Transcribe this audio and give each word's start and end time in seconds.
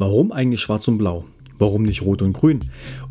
Warum 0.00 0.32
eigentlich 0.32 0.62
schwarz 0.62 0.88
und 0.88 0.96
blau? 0.96 1.26
Warum 1.58 1.82
nicht 1.82 2.00
rot 2.00 2.22
und 2.22 2.32
grün? 2.32 2.60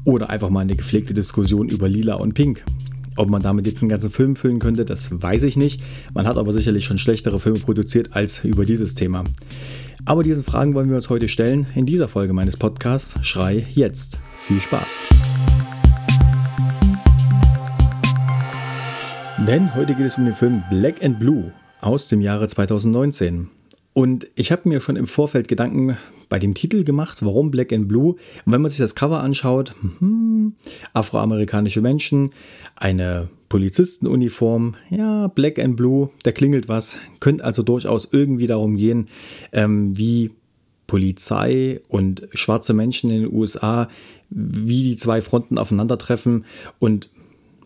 Oder 0.06 0.32
einfach 0.32 0.50
mal 0.50 0.62
eine 0.62 0.76
gepflegte 0.76 1.14
Diskussion 1.14 1.70
über 1.70 1.88
lila 1.88 2.16
und 2.16 2.34
pink. 2.34 2.66
Ob 3.16 3.30
man 3.30 3.44
damit 3.44 3.68
jetzt 3.68 3.84
einen 3.84 3.90
ganzen 3.90 4.10
Film 4.10 4.36
füllen 4.36 4.58
könnte, 4.58 4.86
das 4.86 5.22
weiß 5.22 5.44
ich 5.44 5.56
nicht. 5.56 5.84
Man 6.16 6.26
hat 6.26 6.36
aber 6.36 6.52
sicherlich 6.52 6.86
schon 6.86 6.98
schlechtere 6.98 7.40
Filme 7.40 7.60
produziert 7.60 8.14
als 8.14 8.44
über 8.44 8.66
dieses 8.66 8.96
Thema. 8.96 9.24
Aber 10.06 10.24
diesen 10.24 10.44
Fragen 10.44 10.74
wollen 10.74 10.90
wir 10.90 10.96
uns 10.96 11.12
heute 11.12 11.30
stellen 11.30 11.68
in 11.76 11.86
dieser 11.86 12.08
Folge 12.08 12.34
meines 12.34 12.58
Podcasts 12.58 13.24
Schrei 13.24 13.68
jetzt. 13.76 14.24
Viel 14.40 14.60
Spaß! 14.60 14.98
Denn 19.48 19.76
heute 19.76 19.94
geht 19.94 20.08
es 20.08 20.18
um 20.18 20.26
den 20.26 20.34
Film 20.34 20.64
Black 20.72 21.04
and 21.04 21.20
Blue 21.20 21.52
aus 21.82 22.08
dem 22.08 22.20
Jahre 22.20 22.48
2019. 22.48 23.59
Und 23.94 24.30
ich 24.36 24.52
habe 24.52 24.70
mir 24.70 24.82
schon 24.82 24.96
im 24.96 25.08
Vorfeld 25.08 25.48
Gedanken 25.48 25.98
bei 26.30 26.40
dem 26.40 26.54
Titel 26.54 26.84
gemacht, 26.84 27.20
warum 27.22 27.52
Black 27.52 27.74
and 27.74 27.88
Blue. 27.88 28.16
Und 28.46 28.54
wenn 28.54 28.62
man 28.62 28.70
sich 28.70 28.80
das 28.80 28.96
Cover 28.96 29.22
anschaut, 29.22 29.74
hm, 30.00 30.54
afroamerikanische 30.94 31.82
Menschen, 31.82 32.30
eine 32.76 33.30
Polizistenuniform, 33.50 34.76
ja, 34.92 35.28
Black 35.28 35.58
and 35.60 35.76
Blue, 35.76 36.12
da 36.24 36.32
klingelt 36.32 36.70
was. 36.70 36.98
Könnte 37.20 37.44
also 37.44 37.64
durchaus 37.64 38.08
irgendwie 38.12 38.48
darum 38.48 38.78
gehen, 38.78 39.10
ähm, 39.52 39.98
wie 39.98 40.32
Polizei 40.86 41.82
und 41.88 42.28
schwarze 42.34 42.74
Menschen 42.74 43.10
in 43.10 43.24
den 43.24 43.34
USA, 43.34 43.90
wie 44.30 44.84
die 44.84 44.98
zwei 44.98 45.22
Fronten 45.22 45.58
aufeinandertreffen 45.58 46.46
und 46.78 47.10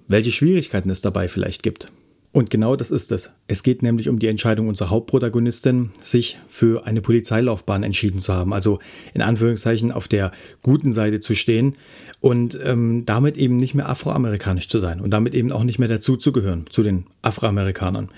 welche 0.07 0.31
Schwierigkeiten 0.31 0.89
es 0.89 1.01
dabei 1.01 1.27
vielleicht 1.27 1.63
gibt. 1.63 1.91
Und 2.33 2.49
genau 2.49 2.75
das 2.75 2.89
ist 2.89 3.11
es. 3.11 3.29
Es 3.47 3.61
geht 3.61 3.83
nämlich 3.83 4.09
um 4.09 4.17
die 4.17 4.27
Entscheidung 4.27 4.67
unserer 4.67 4.89
Hauptprotagonistin, 4.89 5.91
sich 6.01 6.39
für 6.47 6.87
eine 6.87 6.99
Polizeilaufbahn 6.99 7.83
entschieden 7.83 8.17
zu 8.17 8.33
haben. 8.33 8.53
Also 8.53 8.79
in 9.13 9.21
Anführungszeichen 9.21 9.91
auf 9.91 10.07
der 10.07 10.31
guten 10.63 10.93
Seite 10.93 11.19
zu 11.19 11.35
stehen 11.35 11.75
und 12.21 12.57
ähm, 12.63 13.03
damit 13.05 13.37
eben 13.37 13.57
nicht 13.57 13.75
mehr 13.75 13.87
afroamerikanisch 13.87 14.67
zu 14.67 14.79
sein 14.79 14.99
und 14.99 15.11
damit 15.11 15.35
eben 15.35 15.51
auch 15.51 15.63
nicht 15.63 15.77
mehr 15.77 15.87
dazu 15.87 16.17
zu 16.17 16.31
gehören, 16.31 16.65
zu 16.71 16.81
den 16.81 17.05
Afroamerikanern. 17.21 18.09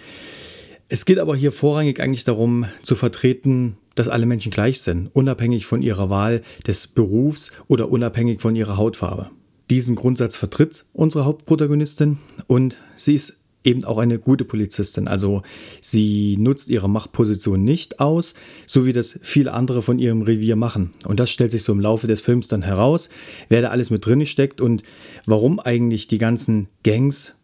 Es 0.88 1.04
geht 1.04 1.20
aber 1.20 1.36
hier 1.36 1.52
vorrangig 1.52 2.00
eigentlich 2.00 2.24
darum 2.24 2.68
zu 2.84 2.96
vertreten, 2.96 3.76
dass 3.96 4.08
alle 4.08 4.26
Menschen 4.26 4.52
gleich 4.52 4.80
sind, 4.80 5.14
unabhängig 5.14 5.66
von 5.66 5.82
ihrer 5.82 6.10
Wahl 6.10 6.42
des 6.66 6.88
Berufs 6.88 7.52
oder 7.68 7.90
unabhängig 7.90 8.42
von 8.42 8.56
ihrer 8.56 8.78
Hautfarbe. 8.78 9.30
Diesen 9.70 9.96
Grundsatz 9.96 10.38
vertritt 10.38 10.86
unsere 10.94 11.26
Hauptprotagonistin 11.26 12.20
und 12.48 12.78
sie 12.96 13.16
ist 13.16 13.40
eben 13.66 13.84
auch 13.84 13.98
eine 13.98 14.20
gute 14.20 14.46
Polizistin. 14.46 15.08
Also 15.08 15.42
sie 15.82 16.38
nutzt 16.38 16.70
ihre 16.70 16.90
Machtposition 16.90 17.64
nicht 17.64 18.00
aus, 18.00 18.36
so 18.68 18.86
wie 18.86 18.94
das 18.94 19.20
viele 19.22 19.54
andere 19.54 19.82
von 19.82 20.00
ihrem 20.00 20.22
Revier 20.22 20.56
machen. 20.56 20.92
Und 21.06 21.20
das 21.20 21.30
stellt 21.30 21.52
sich 21.52 21.64
so 21.64 21.72
im 21.72 21.80
Laufe 21.80 22.08
des 22.08 22.22
Films 22.22 22.48
dann 22.48 22.62
heraus, 22.62 23.10
wer 23.50 23.62
da 23.62 23.70
alles 23.70 23.90
mit 23.90 24.06
drin 24.06 24.26
steckt 24.26 24.62
und 24.62 24.84
warum 25.26 25.60
eigentlich 25.60 26.08
die 26.08 26.20
ganzen 26.20 26.68
Gangs 26.84 27.36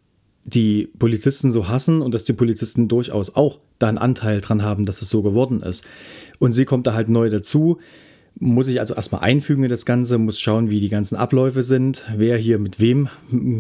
die 0.44 0.90
Polizisten 0.98 1.52
so 1.52 1.68
hassen 1.68 2.02
und 2.02 2.14
dass 2.14 2.24
die 2.24 2.34
Polizisten 2.34 2.88
durchaus 2.88 3.36
auch 3.36 3.60
da 3.80 3.88
einen 3.88 4.00
Anteil 4.00 4.42
dran 4.42 4.64
haben, 4.64 4.86
dass 4.86 5.02
es 5.02 5.10
so 5.10 5.22
geworden 5.22 5.62
ist. 5.62 5.84
Und 6.40 6.54
sie 6.54 6.66
kommt 6.66 6.88
da 6.88 6.94
halt 6.94 7.10
neu 7.10 7.30
dazu 7.30 7.78
muss 8.40 8.68
ich 8.68 8.80
also 8.80 8.96
erstmal 8.96 9.22
einfügen 9.22 9.64
in 9.64 9.70
das 9.70 9.86
Ganze, 9.86 10.18
muss 10.18 10.40
schauen, 10.40 10.70
wie 10.70 10.80
die 10.80 10.90
ganzen 10.90 11.16
Abläufe 11.16 11.64
sind, 11.64 12.08
wer 12.16 12.38
hier 12.38 12.58
mit 12.58 12.80
wem 12.80 13.10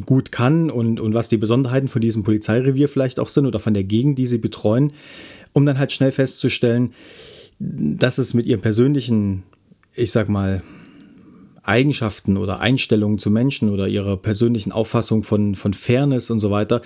gut 0.05 0.31
kann 0.31 0.71
und, 0.71 0.99
und 0.99 1.13
was 1.13 1.29
die 1.29 1.37
Besonderheiten 1.37 1.87
von 1.87 2.01
diesem 2.01 2.23
Polizeirevier 2.23 2.89
vielleicht 2.89 3.19
auch 3.19 3.27
sind 3.27 3.45
oder 3.45 3.59
von 3.59 3.73
der 3.73 3.83
Gegend, 3.83 4.17
die 4.17 4.27
sie 4.27 4.39
betreuen, 4.39 4.93
um 5.53 5.65
dann 5.65 5.77
halt 5.77 5.91
schnell 5.91 6.11
festzustellen, 6.11 6.93
dass 7.59 8.17
es 8.17 8.33
mit 8.33 8.47
ihren 8.47 8.61
persönlichen, 8.61 9.43
ich 9.93 10.11
sag 10.11 10.29
mal, 10.29 10.63
Eigenschaften 11.63 12.37
oder 12.37 12.59
Einstellungen 12.59 13.19
zu 13.19 13.29
Menschen 13.29 13.69
oder 13.69 13.87
ihrer 13.87 14.17
persönlichen 14.17 14.71
Auffassung 14.71 15.21
von, 15.21 15.53
von 15.53 15.73
Fairness 15.73 16.31
und 16.31 16.39
so 16.39 16.49
weiter 16.49 16.81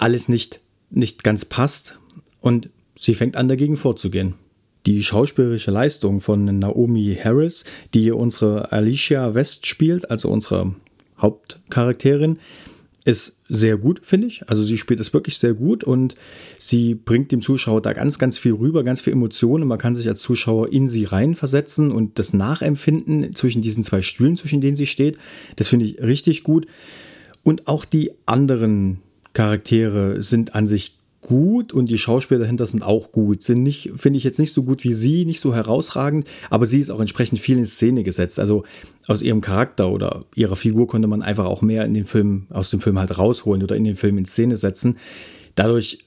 alles 0.00 0.28
nicht, 0.28 0.60
nicht 0.90 1.22
ganz 1.22 1.44
passt 1.44 1.98
und 2.40 2.70
sie 2.96 3.14
fängt 3.14 3.36
an 3.36 3.48
dagegen 3.48 3.76
vorzugehen. 3.76 4.34
Die 4.86 5.02
schauspielerische 5.02 5.70
Leistung 5.70 6.20
von 6.20 6.58
Naomi 6.58 7.18
Harris, 7.22 7.64
die 7.92 8.10
unsere 8.10 8.72
Alicia 8.72 9.34
West 9.34 9.66
spielt, 9.66 10.10
also 10.10 10.30
unsere 10.30 10.74
Hauptcharakterin, 11.18 12.38
ist 13.04 13.38
sehr 13.48 13.76
gut, 13.76 14.00
finde 14.04 14.26
ich. 14.26 14.48
Also 14.48 14.62
sie 14.62 14.78
spielt 14.78 15.00
es 15.00 15.12
wirklich 15.12 15.38
sehr 15.38 15.54
gut 15.54 15.84
und 15.84 16.14
sie 16.58 16.94
bringt 16.94 17.32
dem 17.32 17.42
Zuschauer 17.42 17.80
da 17.82 17.92
ganz, 17.92 18.18
ganz 18.18 18.38
viel 18.38 18.52
rüber, 18.52 18.84
ganz 18.84 19.00
viel 19.00 19.12
Emotionen. 19.12 19.66
Man 19.66 19.78
kann 19.78 19.96
sich 19.96 20.08
als 20.08 20.20
Zuschauer 20.20 20.72
in 20.72 20.88
sie 20.88 21.04
reinversetzen 21.04 21.92
und 21.92 22.18
das 22.18 22.32
Nachempfinden 22.32 23.34
zwischen 23.34 23.62
diesen 23.62 23.84
zwei 23.84 24.02
Stühlen, 24.02 24.36
zwischen 24.36 24.60
denen 24.60 24.76
sie 24.76 24.86
steht, 24.86 25.18
das 25.56 25.68
finde 25.68 25.86
ich 25.86 26.00
richtig 26.00 26.42
gut. 26.42 26.66
Und 27.42 27.68
auch 27.68 27.84
die 27.84 28.12
anderen 28.26 29.00
Charaktere 29.32 30.20
sind 30.22 30.54
an 30.54 30.66
sich 30.66 30.99
gut 31.20 31.72
und 31.72 31.86
die 31.86 31.98
Schauspieler 31.98 32.40
dahinter 32.40 32.66
sind 32.66 32.82
auch 32.82 33.12
gut. 33.12 33.42
Sind 33.42 33.62
nicht, 33.62 33.92
finde 33.94 34.16
ich 34.16 34.24
jetzt 34.24 34.38
nicht 34.38 34.52
so 34.52 34.62
gut 34.62 34.84
wie 34.84 34.92
sie, 34.92 35.24
nicht 35.24 35.40
so 35.40 35.54
herausragend, 35.54 36.26
aber 36.48 36.66
sie 36.66 36.80
ist 36.80 36.90
auch 36.90 37.00
entsprechend 37.00 37.38
viel 37.38 37.58
in 37.58 37.66
Szene 37.66 38.02
gesetzt. 38.02 38.40
Also 38.40 38.64
aus 39.06 39.22
ihrem 39.22 39.40
Charakter 39.40 39.90
oder 39.90 40.24
ihrer 40.34 40.56
Figur 40.56 40.86
konnte 40.86 41.08
man 41.08 41.22
einfach 41.22 41.44
auch 41.44 41.62
mehr 41.62 41.84
in 41.84 41.94
den 41.94 42.04
Film, 42.04 42.46
aus 42.50 42.70
dem 42.70 42.80
Film 42.80 42.98
halt 42.98 43.18
rausholen 43.18 43.62
oder 43.62 43.76
in 43.76 43.84
den 43.84 43.96
Film 43.96 44.18
in 44.18 44.24
Szene 44.24 44.56
setzen. 44.56 44.96
Dadurch 45.54 45.98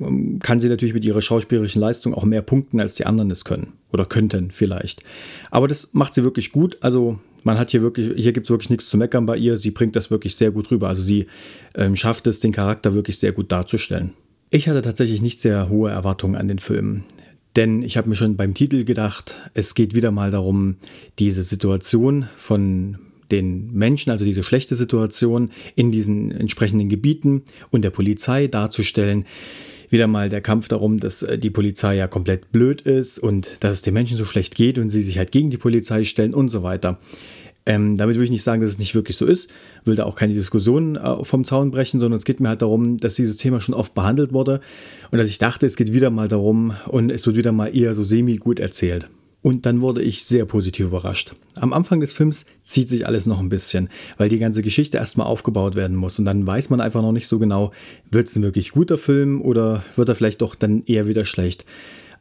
ähm, 0.00 0.38
kann 0.38 0.60
sie 0.60 0.68
natürlich 0.68 0.94
mit 0.94 1.04
ihrer 1.04 1.22
schauspielerischen 1.22 1.80
Leistung 1.80 2.14
auch 2.14 2.24
mehr 2.24 2.42
punkten, 2.42 2.80
als 2.80 2.94
die 2.94 3.06
anderen 3.06 3.30
es 3.30 3.44
können 3.44 3.74
oder 3.92 4.06
könnten 4.06 4.50
vielleicht. 4.50 5.02
Aber 5.50 5.68
das 5.68 5.90
macht 5.92 6.14
sie 6.14 6.24
wirklich 6.24 6.52
gut. 6.52 6.78
Also 6.80 7.18
man 7.44 7.58
hat 7.58 7.70
hier 7.70 7.82
wirklich, 7.82 8.10
hier 8.16 8.32
gibt 8.32 8.46
es 8.46 8.50
wirklich 8.50 8.70
nichts 8.70 8.88
zu 8.88 8.96
meckern 8.96 9.26
bei 9.26 9.36
ihr. 9.36 9.56
Sie 9.56 9.70
bringt 9.70 9.96
das 9.96 10.10
wirklich 10.10 10.36
sehr 10.36 10.50
gut 10.50 10.70
rüber. 10.70 10.88
Also 10.88 11.02
sie 11.02 11.26
ähm, 11.74 11.96
schafft 11.96 12.26
es, 12.26 12.40
den 12.40 12.52
Charakter 12.52 12.94
wirklich 12.94 13.18
sehr 13.18 13.32
gut 13.32 13.52
darzustellen. 13.52 14.12
Ich 14.54 14.68
hatte 14.68 14.82
tatsächlich 14.82 15.22
nicht 15.22 15.40
sehr 15.40 15.70
hohe 15.70 15.90
Erwartungen 15.90 16.36
an 16.36 16.46
den 16.46 16.58
Film. 16.58 17.04
Denn 17.56 17.80
ich 17.80 17.96
habe 17.96 18.10
mir 18.10 18.16
schon 18.16 18.36
beim 18.36 18.52
Titel 18.52 18.84
gedacht, 18.84 19.40
es 19.54 19.74
geht 19.74 19.94
wieder 19.94 20.10
mal 20.10 20.30
darum, 20.30 20.76
diese 21.18 21.42
Situation 21.42 22.28
von 22.36 22.98
den 23.30 23.72
Menschen, 23.72 24.10
also 24.10 24.26
diese 24.26 24.42
schlechte 24.42 24.74
Situation 24.74 25.50
in 25.74 25.90
diesen 25.90 26.30
entsprechenden 26.30 26.90
Gebieten 26.90 27.44
und 27.70 27.80
der 27.80 27.88
Polizei 27.88 28.46
darzustellen. 28.46 29.24
Wieder 29.88 30.06
mal 30.06 30.28
der 30.28 30.42
Kampf 30.42 30.68
darum, 30.68 31.00
dass 31.00 31.22
äh, 31.22 31.38
die 31.38 31.50
Polizei 31.50 31.96
ja 31.96 32.06
komplett 32.06 32.52
blöd 32.52 32.82
ist 32.82 33.18
und 33.18 33.56
dass 33.60 33.72
es 33.72 33.80
den 33.80 33.94
Menschen 33.94 34.18
so 34.18 34.26
schlecht 34.26 34.54
geht 34.54 34.76
und 34.76 34.90
sie 34.90 35.02
sich 35.02 35.16
halt 35.16 35.32
gegen 35.32 35.48
die 35.48 35.56
Polizei 35.56 36.04
stellen 36.04 36.34
und 36.34 36.50
so 36.50 36.62
weiter. 36.62 36.98
Ähm, 37.64 37.96
damit 37.96 38.16
will 38.16 38.24
ich 38.24 38.30
nicht 38.30 38.42
sagen, 38.42 38.60
dass 38.60 38.72
es 38.72 38.78
nicht 38.78 38.94
wirklich 38.94 39.16
so 39.16 39.24
ist, 39.24 39.48
will 39.84 39.94
da 39.94 40.04
auch 40.04 40.16
keine 40.16 40.34
Diskussion 40.34 40.96
äh, 40.96 41.24
vom 41.24 41.44
Zaun 41.44 41.70
brechen, 41.70 42.00
sondern 42.00 42.18
es 42.18 42.24
geht 42.24 42.40
mir 42.40 42.48
halt 42.48 42.62
darum, 42.62 42.96
dass 42.98 43.14
dieses 43.14 43.36
Thema 43.36 43.60
schon 43.60 43.74
oft 43.74 43.94
behandelt 43.94 44.32
wurde 44.32 44.60
und 45.10 45.18
dass 45.18 45.28
ich 45.28 45.38
dachte, 45.38 45.66
es 45.66 45.76
geht 45.76 45.92
wieder 45.92 46.10
mal 46.10 46.26
darum 46.26 46.74
und 46.88 47.10
es 47.10 47.24
wird 47.26 47.36
wieder 47.36 47.52
mal 47.52 47.68
eher 47.68 47.94
so 47.94 48.02
semi-gut 48.02 48.58
erzählt. 48.58 49.08
Und 49.42 49.66
dann 49.66 49.80
wurde 49.80 50.02
ich 50.02 50.24
sehr 50.24 50.44
positiv 50.44 50.86
überrascht. 50.86 51.34
Am 51.56 51.72
Anfang 51.72 52.00
des 52.00 52.12
Films 52.12 52.46
zieht 52.62 52.88
sich 52.88 53.08
alles 53.08 53.26
noch 53.26 53.40
ein 53.40 53.48
bisschen, 53.48 53.88
weil 54.16 54.28
die 54.28 54.38
ganze 54.38 54.62
Geschichte 54.62 54.98
erstmal 54.98 55.26
aufgebaut 55.26 55.74
werden 55.74 55.96
muss. 55.96 56.18
Und 56.20 56.26
dann 56.26 56.46
weiß 56.46 56.70
man 56.70 56.80
einfach 56.80 57.02
noch 57.02 57.10
nicht 57.10 57.26
so 57.26 57.40
genau, 57.40 57.72
wird 58.10 58.28
es 58.28 58.36
ein 58.36 58.44
wirklich 58.44 58.70
guter 58.70 58.98
Film 58.98 59.42
oder 59.42 59.82
wird 59.96 60.08
er 60.08 60.14
vielleicht 60.14 60.42
doch 60.42 60.54
dann 60.54 60.84
eher 60.86 61.08
wieder 61.08 61.24
schlecht. 61.24 61.66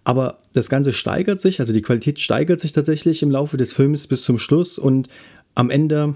Aber 0.03 0.39
das 0.53 0.69
Ganze 0.69 0.93
steigert 0.93 1.39
sich, 1.39 1.59
also 1.59 1.73
die 1.73 1.81
Qualität 1.81 2.19
steigert 2.19 2.59
sich 2.59 2.71
tatsächlich 2.71 3.21
im 3.21 3.31
Laufe 3.31 3.57
des 3.57 3.73
Films 3.73 4.07
bis 4.07 4.23
zum 4.23 4.39
Schluss 4.39 4.79
und 4.79 5.07
am 5.53 5.69
Ende 5.69 6.15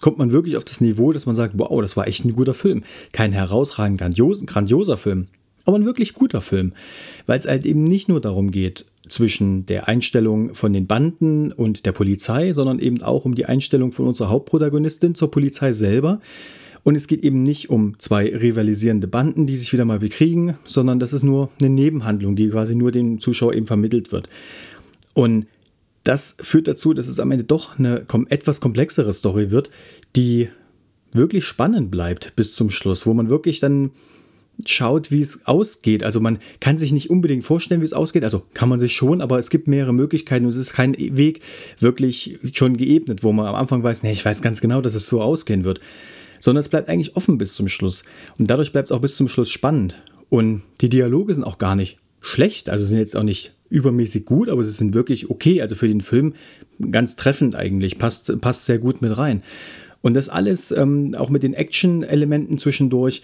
kommt 0.00 0.18
man 0.18 0.32
wirklich 0.32 0.56
auf 0.56 0.64
das 0.64 0.80
Niveau, 0.80 1.12
dass 1.12 1.26
man 1.26 1.36
sagt, 1.36 1.54
wow, 1.56 1.80
das 1.80 1.96
war 1.96 2.08
echt 2.08 2.24
ein 2.24 2.34
guter 2.34 2.54
Film. 2.54 2.82
Kein 3.12 3.32
herausragend 3.32 3.98
grandios, 3.98 4.44
grandioser 4.44 4.96
Film, 4.96 5.28
aber 5.64 5.78
ein 5.78 5.84
wirklich 5.84 6.14
guter 6.14 6.40
Film, 6.40 6.72
weil 7.26 7.38
es 7.38 7.46
halt 7.46 7.64
eben 7.64 7.84
nicht 7.84 8.08
nur 8.08 8.20
darum 8.20 8.50
geht, 8.50 8.86
zwischen 9.08 9.66
der 9.66 9.88
Einstellung 9.88 10.54
von 10.54 10.72
den 10.72 10.86
Banden 10.86 11.52
und 11.52 11.86
der 11.86 11.92
Polizei, 11.92 12.52
sondern 12.52 12.78
eben 12.78 13.02
auch 13.02 13.24
um 13.24 13.34
die 13.34 13.46
Einstellung 13.46 13.92
von 13.92 14.06
unserer 14.06 14.30
Hauptprotagonistin 14.30 15.14
zur 15.14 15.30
Polizei 15.30 15.72
selber. 15.72 16.20
Und 16.84 16.96
es 16.96 17.06
geht 17.06 17.22
eben 17.22 17.42
nicht 17.42 17.70
um 17.70 17.98
zwei 17.98 18.34
rivalisierende 18.34 19.06
Banden, 19.06 19.46
die 19.46 19.56
sich 19.56 19.72
wieder 19.72 19.84
mal 19.84 20.00
bekriegen, 20.00 20.56
sondern 20.64 20.98
das 20.98 21.12
ist 21.12 21.22
nur 21.22 21.50
eine 21.60 21.68
Nebenhandlung, 21.68 22.34
die 22.34 22.48
quasi 22.48 22.74
nur 22.74 22.90
dem 22.90 23.20
Zuschauer 23.20 23.54
eben 23.54 23.66
vermittelt 23.66 24.10
wird. 24.10 24.28
Und 25.14 25.46
das 26.04 26.36
führt 26.40 26.66
dazu, 26.66 26.92
dass 26.94 27.06
es 27.06 27.20
am 27.20 27.30
Ende 27.30 27.44
doch 27.44 27.78
eine 27.78 28.04
etwas 28.28 28.60
komplexere 28.60 29.12
Story 29.12 29.50
wird, 29.50 29.70
die 30.16 30.48
wirklich 31.12 31.44
spannend 31.44 31.90
bleibt 31.90 32.34
bis 32.34 32.54
zum 32.54 32.70
Schluss, 32.70 33.06
wo 33.06 33.14
man 33.14 33.28
wirklich 33.28 33.60
dann 33.60 33.90
schaut, 34.66 35.10
wie 35.10 35.20
es 35.20 35.46
ausgeht. 35.46 36.02
Also 36.02 36.20
man 36.20 36.38
kann 36.60 36.78
sich 36.78 36.92
nicht 36.92 37.10
unbedingt 37.10 37.44
vorstellen, 37.44 37.80
wie 37.80 37.86
es 37.86 37.92
ausgeht. 37.92 38.24
Also 38.24 38.42
kann 38.54 38.68
man 38.68 38.80
sich 38.80 38.94
schon, 38.94 39.20
aber 39.20 39.38
es 39.38 39.50
gibt 39.50 39.68
mehrere 39.68 39.94
Möglichkeiten 39.94 40.44
und 40.44 40.50
es 40.50 40.56
ist 40.56 40.72
kein 40.72 40.94
Weg 40.94 41.40
wirklich 41.78 42.38
schon 42.52 42.76
geebnet, 42.76 43.22
wo 43.22 43.32
man 43.32 43.46
am 43.46 43.54
Anfang 43.54 43.82
weiß, 43.82 44.02
nee, 44.02 44.12
ich 44.12 44.24
weiß 44.24 44.42
ganz 44.42 44.60
genau, 44.60 44.80
dass 44.80 44.94
es 44.94 45.08
so 45.08 45.22
ausgehen 45.22 45.64
wird. 45.64 45.80
Sondern 46.42 46.60
es 46.60 46.68
bleibt 46.68 46.88
eigentlich 46.88 47.14
offen 47.14 47.38
bis 47.38 47.54
zum 47.54 47.68
Schluss. 47.68 48.02
Und 48.36 48.50
dadurch 48.50 48.72
bleibt 48.72 48.88
es 48.88 48.92
auch 48.92 49.00
bis 49.00 49.14
zum 49.14 49.28
Schluss 49.28 49.48
spannend. 49.48 50.02
Und 50.28 50.62
die 50.80 50.88
Dialoge 50.88 51.32
sind 51.32 51.44
auch 51.44 51.58
gar 51.58 51.76
nicht 51.76 51.98
schlecht. 52.20 52.68
Also 52.68 52.84
sind 52.84 52.98
jetzt 52.98 53.16
auch 53.16 53.22
nicht 53.22 53.54
übermäßig 53.68 54.24
gut, 54.24 54.48
aber 54.48 54.64
sie 54.64 54.72
sind 54.72 54.92
wirklich 54.94 55.30
okay. 55.30 55.62
Also 55.62 55.76
für 55.76 55.86
den 55.86 56.00
Film 56.00 56.34
ganz 56.90 57.14
treffend 57.14 57.54
eigentlich, 57.54 57.96
passt, 57.96 58.40
passt 58.40 58.66
sehr 58.66 58.78
gut 58.78 59.02
mit 59.02 59.16
rein. 59.16 59.42
Und 60.00 60.14
das 60.14 60.28
alles, 60.28 60.72
ähm, 60.72 61.14
auch 61.16 61.30
mit 61.30 61.44
den 61.44 61.54
Action-Elementen 61.54 62.58
zwischendurch, 62.58 63.22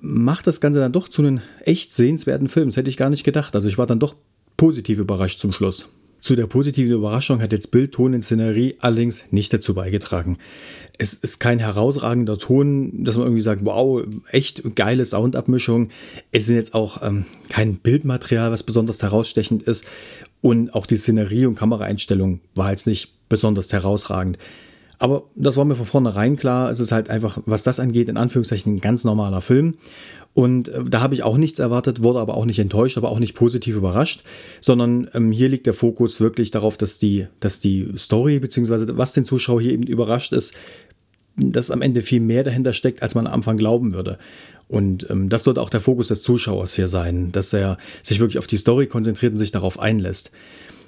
macht 0.00 0.46
das 0.46 0.60
Ganze 0.60 0.78
dann 0.78 0.92
doch 0.92 1.08
zu 1.08 1.22
einem 1.22 1.40
echt 1.64 1.92
sehenswerten 1.92 2.48
Film. 2.48 2.68
Das 2.68 2.76
hätte 2.76 2.88
ich 2.88 2.96
gar 2.96 3.10
nicht 3.10 3.24
gedacht. 3.24 3.56
Also 3.56 3.68
ich 3.68 3.78
war 3.78 3.86
dann 3.86 3.98
doch 3.98 4.14
positiv 4.56 4.98
überrascht 4.98 5.40
zum 5.40 5.52
Schluss. 5.52 5.88
Zu 6.18 6.34
der 6.34 6.46
positiven 6.46 6.92
Überraschung 6.92 7.40
hat 7.40 7.52
jetzt 7.52 7.70
Bild, 7.70 7.92
Ton 7.92 8.14
und 8.14 8.22
Szenerie 8.22 8.76
allerdings 8.80 9.24
nicht 9.30 9.52
dazu 9.52 9.72
beigetragen. 9.72 10.36
Es 10.98 11.14
ist 11.14 11.38
kein 11.38 11.60
herausragender 11.60 12.38
Ton, 12.38 13.04
dass 13.04 13.16
man 13.16 13.26
irgendwie 13.26 13.42
sagt, 13.42 13.64
wow, 13.64 14.02
echt 14.32 14.74
geile 14.74 15.04
Soundabmischung. 15.04 15.90
Es 16.32 16.46
sind 16.46 16.56
jetzt 16.56 16.74
auch 16.74 17.02
ähm, 17.02 17.24
kein 17.48 17.76
Bildmaterial, 17.76 18.50
was 18.50 18.64
besonders 18.64 19.00
herausstechend 19.00 19.62
ist. 19.62 19.84
Und 20.40 20.74
auch 20.74 20.86
die 20.86 20.96
Szenerie 20.96 21.46
und 21.46 21.56
Kameraeinstellung 21.56 22.40
war 22.56 22.70
jetzt 22.70 22.88
nicht 22.88 23.12
besonders 23.28 23.72
herausragend. 23.72 24.38
Aber 24.98 25.24
das 25.36 25.56
war 25.56 25.64
mir 25.64 25.76
von 25.76 25.86
vornherein 25.86 26.36
klar. 26.36 26.70
Es 26.70 26.80
ist 26.80 26.90
halt 26.90 27.08
einfach, 27.08 27.38
was 27.46 27.62
das 27.62 27.78
angeht, 27.78 28.08
in 28.08 28.16
Anführungszeichen 28.16 28.74
ein 28.74 28.80
ganz 28.80 29.04
normaler 29.04 29.40
Film. 29.40 29.76
Und 30.38 30.68
äh, 30.68 30.84
da 30.84 31.00
habe 31.00 31.16
ich 31.16 31.24
auch 31.24 31.36
nichts 31.36 31.58
erwartet, 31.58 32.04
wurde 32.04 32.20
aber 32.20 32.36
auch 32.36 32.44
nicht 32.44 32.60
enttäuscht, 32.60 32.96
aber 32.96 33.08
auch 33.10 33.18
nicht 33.18 33.34
positiv 33.34 33.74
überrascht, 33.74 34.22
sondern 34.60 35.08
ähm, 35.12 35.32
hier 35.32 35.48
liegt 35.48 35.66
der 35.66 35.74
Fokus 35.74 36.20
wirklich 36.20 36.52
darauf, 36.52 36.76
dass 36.76 37.00
die, 37.00 37.26
dass 37.40 37.58
die 37.58 37.88
Story, 37.96 38.38
beziehungsweise 38.38 38.96
was 38.96 39.12
den 39.14 39.24
Zuschauer 39.24 39.60
hier 39.60 39.72
eben 39.72 39.82
überrascht 39.82 40.32
ist, 40.32 40.54
dass 41.34 41.72
am 41.72 41.82
Ende 41.82 42.02
viel 42.02 42.20
mehr 42.20 42.44
dahinter 42.44 42.72
steckt, 42.72 43.02
als 43.02 43.16
man 43.16 43.26
am 43.26 43.32
Anfang 43.32 43.56
glauben 43.56 43.94
würde. 43.94 44.16
Und 44.68 45.10
ähm, 45.10 45.28
das 45.28 45.42
sollte 45.42 45.60
auch 45.60 45.70
der 45.70 45.80
Fokus 45.80 46.06
des 46.06 46.22
Zuschauers 46.22 46.76
hier 46.76 46.86
sein, 46.86 47.32
dass 47.32 47.52
er 47.52 47.76
sich 48.04 48.20
wirklich 48.20 48.38
auf 48.38 48.46
die 48.46 48.58
Story 48.58 48.86
konzentriert 48.86 49.32
und 49.32 49.40
sich 49.40 49.50
darauf 49.50 49.80
einlässt. 49.80 50.30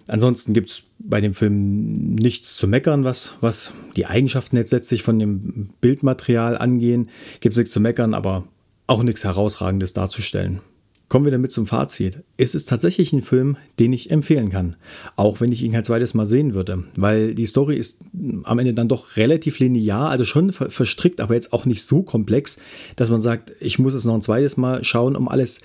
Ansonsten 0.06 0.52
gibt 0.52 0.70
es 0.70 0.84
bei 1.00 1.20
dem 1.20 1.34
Film 1.34 2.14
nichts 2.14 2.56
zu 2.56 2.68
meckern, 2.68 3.02
was, 3.02 3.32
was 3.40 3.72
die 3.96 4.06
Eigenschaften 4.06 4.56
jetzt 4.56 4.70
letztlich 4.70 5.02
von 5.02 5.18
dem 5.18 5.70
Bildmaterial 5.80 6.56
angehen. 6.56 7.08
Gibt 7.40 7.54
es 7.54 7.58
nichts 7.58 7.72
zu 7.72 7.80
meckern, 7.80 8.14
aber 8.14 8.46
auch 8.90 9.02
nichts 9.02 9.24
Herausragendes 9.24 9.92
darzustellen. 9.92 10.60
Kommen 11.08 11.24
wir 11.24 11.32
damit 11.32 11.50
zum 11.50 11.66
Fazit. 11.66 12.22
Es 12.36 12.54
ist 12.54 12.68
tatsächlich 12.68 13.12
ein 13.12 13.22
Film, 13.22 13.56
den 13.80 13.92
ich 13.92 14.10
empfehlen 14.10 14.50
kann. 14.50 14.76
Auch 15.16 15.40
wenn 15.40 15.50
ich 15.50 15.62
ihn 15.62 15.72
kein 15.72 15.84
zweites 15.84 16.14
Mal 16.14 16.26
sehen 16.26 16.54
würde. 16.54 16.84
Weil 16.96 17.34
die 17.34 17.46
Story 17.46 17.76
ist 17.76 18.04
am 18.44 18.58
Ende 18.60 18.74
dann 18.74 18.88
doch 18.88 19.16
relativ 19.16 19.58
linear, 19.58 20.10
also 20.10 20.24
schon 20.24 20.52
verstrickt, 20.52 21.20
aber 21.20 21.34
jetzt 21.34 21.52
auch 21.52 21.64
nicht 21.64 21.82
so 21.82 22.02
komplex, 22.02 22.58
dass 22.94 23.10
man 23.10 23.20
sagt, 23.20 23.52
ich 23.60 23.80
muss 23.80 23.94
es 23.94 24.04
noch 24.04 24.14
ein 24.14 24.22
zweites 24.22 24.56
Mal 24.56 24.84
schauen, 24.84 25.16
um 25.16 25.28
alles 25.28 25.60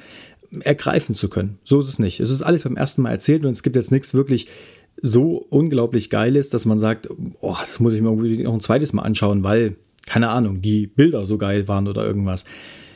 ergreifen 0.62 1.14
zu 1.14 1.30
können. 1.30 1.60
So 1.64 1.80
ist 1.80 1.90
es 1.90 2.00
nicht. 2.00 2.20
Es 2.20 2.30
ist 2.30 2.42
alles 2.42 2.64
beim 2.64 2.76
ersten 2.78 3.04
Mal 3.04 3.12
erzählt 3.12 3.44
und 3.44 3.52
es 3.52 3.62
gibt 3.62 3.76
jetzt 3.76 3.92
nichts 3.92 4.14
wirklich 4.14 4.48
so 5.02 5.46
unglaublich 5.50 6.10
Geiles, 6.10 6.50
dass 6.50 6.66
man 6.66 6.80
sagt, 6.80 7.10
oh, 7.42 7.56
das 7.60 7.80
muss 7.80 7.94
ich 7.94 8.02
mir 8.02 8.10
irgendwie 8.10 8.42
noch 8.44 8.54
ein 8.54 8.62
zweites 8.62 8.94
Mal 8.94 9.04
anschauen, 9.04 9.44
weil, 9.44 9.76
keine 10.08 10.30
Ahnung, 10.30 10.62
die 10.62 10.88
Bilder 10.88 11.26
so 11.26 11.38
geil 11.38 11.68
waren 11.68 11.88
oder 11.88 12.06
irgendwas. 12.06 12.46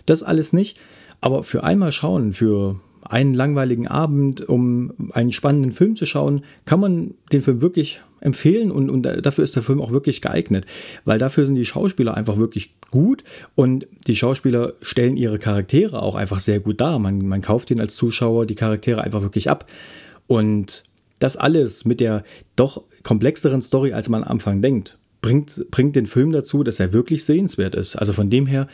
Das 0.09 0.23
alles 0.23 0.53
nicht. 0.53 0.77
Aber 1.21 1.43
für 1.43 1.63
einmal 1.63 1.91
schauen, 1.91 2.33
für 2.33 2.79
einen 3.03 3.33
langweiligen 3.33 3.87
Abend, 3.87 4.47
um 4.47 4.93
einen 5.11 5.31
spannenden 5.31 5.71
Film 5.71 5.95
zu 5.95 6.05
schauen, 6.05 6.43
kann 6.65 6.79
man 6.79 7.13
den 7.31 7.41
Film 7.41 7.61
wirklich 7.61 8.01
empfehlen 8.21 8.71
und, 8.71 8.89
und 8.89 9.03
dafür 9.03 9.43
ist 9.43 9.55
der 9.55 9.63
Film 9.63 9.81
auch 9.81 9.91
wirklich 9.91 10.21
geeignet, 10.21 10.65
weil 11.05 11.17
dafür 11.17 11.45
sind 11.45 11.55
die 11.55 11.65
Schauspieler 11.65 12.15
einfach 12.15 12.37
wirklich 12.37 12.73
gut 12.91 13.23
und 13.55 13.87
die 14.07 14.15
Schauspieler 14.15 14.73
stellen 14.81 15.15
ihre 15.15 15.39
Charaktere 15.39 16.01
auch 16.01 16.15
einfach 16.15 16.39
sehr 16.39 16.59
gut 16.59 16.81
dar. 16.81 16.99
Man, 16.99 17.25
man 17.27 17.41
kauft 17.41 17.71
ihnen 17.71 17.79
als 17.79 17.95
Zuschauer 17.95 18.45
die 18.45 18.55
Charaktere 18.55 19.01
einfach 19.01 19.21
wirklich 19.21 19.49
ab 19.49 19.65
und 20.27 20.83
das 21.19 21.37
alles 21.37 21.85
mit 21.85 22.01
der 22.01 22.23
doch 22.55 22.83
komplexeren 23.03 23.61
Story, 23.61 23.93
als 23.93 24.09
man 24.09 24.23
am 24.23 24.31
Anfang 24.31 24.61
denkt, 24.61 24.97
bringt, 25.21 25.65
bringt 25.71 25.95
den 25.95 26.05
Film 26.05 26.31
dazu, 26.31 26.63
dass 26.63 26.79
er 26.79 26.93
wirklich 26.93 27.25
sehenswert 27.25 27.75
ist. 27.75 27.95
Also 27.95 28.13
von 28.13 28.29
dem 28.29 28.47
her 28.47 28.67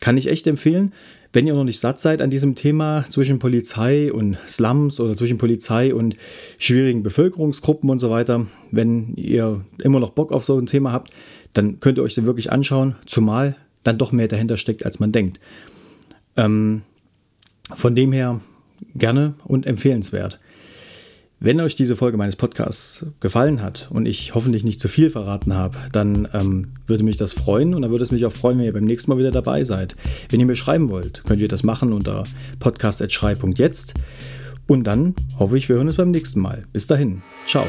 kann 0.00 0.16
ich 0.16 0.28
echt 0.28 0.46
empfehlen. 0.46 0.92
Wenn 1.32 1.46
ihr 1.46 1.54
noch 1.54 1.64
nicht 1.64 1.80
satt 1.80 2.00
seid 2.00 2.22
an 2.22 2.30
diesem 2.30 2.54
Thema 2.54 3.04
zwischen 3.10 3.38
Polizei 3.38 4.12
und 4.12 4.38
Slums 4.46 5.00
oder 5.00 5.16
zwischen 5.16 5.38
Polizei 5.38 5.94
und 5.94 6.16
schwierigen 6.58 7.02
Bevölkerungsgruppen 7.02 7.90
und 7.90 8.00
so 8.00 8.10
weiter, 8.10 8.46
wenn 8.70 9.14
ihr 9.16 9.64
immer 9.82 10.00
noch 10.00 10.10
Bock 10.10 10.32
auf 10.32 10.44
so 10.44 10.58
ein 10.58 10.66
Thema 10.66 10.92
habt, 10.92 11.10
dann 11.52 11.80
könnt 11.80 11.98
ihr 11.98 12.04
euch 12.04 12.14
den 12.14 12.26
wirklich 12.26 12.52
anschauen, 12.52 12.96
zumal 13.06 13.56
dann 13.82 13.98
doch 13.98 14.12
mehr 14.12 14.28
dahinter 14.28 14.56
steckt, 14.56 14.84
als 14.84 14.98
man 14.98 15.12
denkt. 15.12 15.40
Ähm, 16.36 16.82
von 17.74 17.94
dem 17.94 18.12
her 18.12 18.40
gerne 18.94 19.34
und 19.44 19.66
empfehlenswert. 19.66 20.38
Wenn 21.38 21.60
euch 21.60 21.74
diese 21.74 21.96
Folge 21.96 22.16
meines 22.16 22.34
Podcasts 22.34 23.04
gefallen 23.20 23.60
hat 23.60 23.88
und 23.90 24.06
ich 24.06 24.34
hoffentlich 24.34 24.64
nicht 24.64 24.80
zu 24.80 24.88
viel 24.88 25.10
verraten 25.10 25.54
habe, 25.54 25.76
dann 25.92 26.26
ähm, 26.32 26.68
würde 26.86 27.04
mich 27.04 27.18
das 27.18 27.34
freuen 27.34 27.74
und 27.74 27.82
dann 27.82 27.90
würde 27.90 28.04
es 28.04 28.10
mich 28.10 28.24
auch 28.24 28.32
freuen, 28.32 28.58
wenn 28.58 28.64
ihr 28.64 28.72
beim 28.72 28.84
nächsten 28.84 29.10
Mal 29.10 29.18
wieder 29.18 29.30
dabei 29.30 29.62
seid. 29.62 29.96
Wenn 30.30 30.40
ihr 30.40 30.46
mir 30.46 30.56
schreiben 30.56 30.88
wollt, 30.88 31.24
könnt 31.24 31.42
ihr 31.42 31.48
das 31.48 31.62
machen 31.62 31.92
unter 31.92 32.24
podcast.schrei.jetzt 32.58 33.94
und 34.66 34.84
dann 34.84 35.14
hoffe 35.38 35.58
ich, 35.58 35.68
wir 35.68 35.76
hören 35.76 35.88
uns 35.88 35.96
beim 35.96 36.10
nächsten 36.10 36.40
Mal. 36.40 36.64
Bis 36.72 36.86
dahin. 36.86 37.22
Ciao. 37.46 37.66